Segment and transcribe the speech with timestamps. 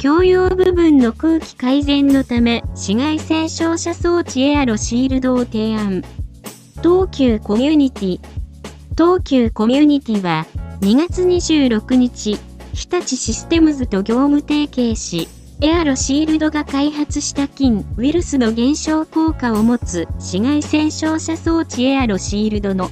[0.00, 6.04] 共用部分の空気改善のため紫外線照射装置エアロシールドを提案。
[6.76, 8.20] 東急コミュニティ
[8.96, 10.46] 東急コミュニティは
[10.82, 12.38] 2月26日、
[12.72, 15.26] 日立システムズと業務提携し、
[15.60, 22.88] エアロシールドが開発した菌、ウイルスの減少効果を持つ紫外線照射装置エアロシールドの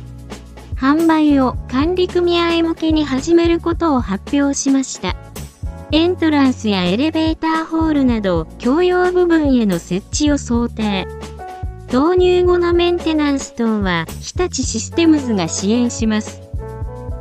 [0.74, 5.14] 販売を管理組合向けに始めることを発表しました。
[5.92, 11.06] エントランスやエレベーターホールなど共用部分への設置を想定。
[11.86, 16.42] 導入後のメンテナンス等は日立システムズが支援します。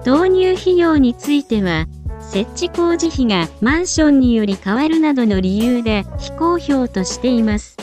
[0.03, 1.85] 導入費用については、
[2.21, 7.77] 設置工事費がマンションにより変わるなどの理由で非公表としています。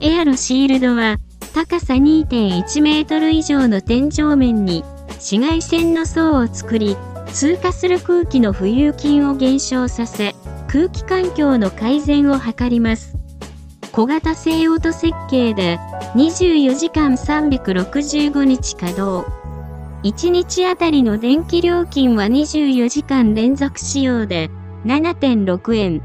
[0.00, 1.18] エアロシールドは
[1.54, 6.96] 高さ2.1メートル以上の天井面に紫外線の層を作り、
[7.32, 10.34] 通過する空気の浮遊菌を減少させ、
[10.68, 13.16] 空気環境の改善を図ります。
[13.92, 15.78] 小型製オート設計で
[16.14, 19.30] 24時間365日稼働。
[20.02, 24.50] 1日あたりの電気料金は24時間連続使用で
[24.84, 26.02] 7.6円。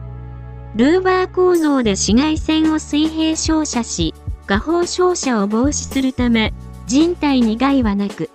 [0.75, 4.13] ルーバー構造で紫外線を水平照射し、
[4.45, 6.53] 画法照射を防止するため、
[6.85, 8.29] 人体に害はなく、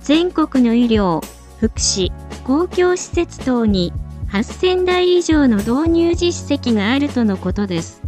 [0.00, 1.22] 全国の医療、
[1.60, 2.10] 福祉、
[2.44, 3.92] 公共施設等に
[4.32, 8.00] 8000台以上の導入実績があるとのことです。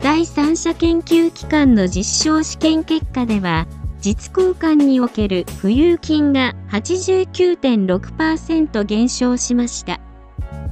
[0.00, 3.66] 第三者研究機関の実証試験結果では、
[4.00, 9.98] 実空間における浮遊菌が89.6%減少しました。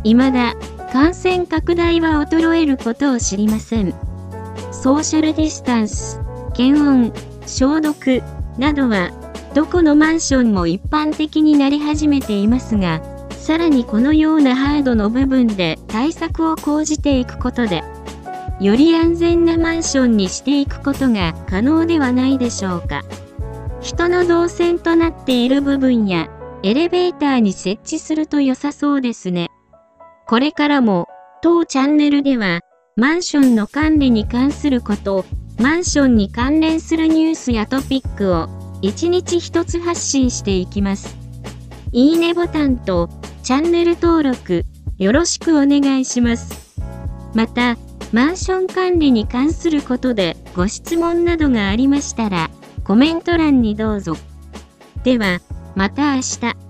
[0.03, 0.55] 未だ
[0.93, 3.95] 感染拡大は衰えることを知りません。
[4.73, 6.21] ソーシャルディスタンス、
[6.53, 7.15] 検温、
[7.47, 8.23] 消毒
[8.59, 9.11] などは
[9.55, 17.85] どこのマンションも一般的になり始めていますが、さらにこのようなハードの部分で対策を講じていくことで、
[18.61, 23.03] より安全なマンションにしていくことが可能ではないでしょうか。
[23.81, 26.29] 人の動線となっている部分や
[26.65, 29.51] エレベーターに設置すると良さそうですね。
[30.27, 31.07] これからも
[31.43, 32.61] 当チャンネルでは
[32.97, 35.25] マンションの管理に関すること、
[35.61, 41.17] マンションに関連するニュースやトピックを1日1つ発信していきます。
[41.93, 43.09] いいねボタンと
[43.43, 44.65] チャンネル登録
[44.99, 46.79] よろしくお願いします。
[47.35, 47.79] また、
[48.13, 52.51] マンション管理に関することでご質問などがありましたら、
[52.85, 54.19] コメント欄にどうぞ。
[55.03, 55.41] では、
[55.75, 56.64] また明日。